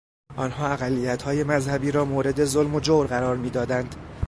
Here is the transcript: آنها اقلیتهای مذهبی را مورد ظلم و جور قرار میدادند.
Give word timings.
آنها 0.35 0.67
اقلیتهای 0.67 1.43
مذهبی 1.43 1.91
را 1.91 2.05
مورد 2.05 2.45
ظلم 2.45 2.75
و 2.75 2.79
جور 2.79 3.07
قرار 3.07 3.35
میدادند. 3.35 3.95